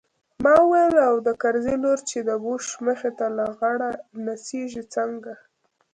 [0.43, 3.89] ما وويل او د کرزي لور چې د بوش مخې ته لغړه
[4.25, 5.33] نڅېږي څنګه.